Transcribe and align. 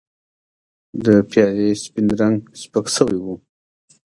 د 1.03 1.05
پیالې 1.29 1.69
سپین 1.83 2.07
رنګ 2.19 2.39
سپک 2.61 2.85
شوی 2.95 3.17
و. 3.21 3.25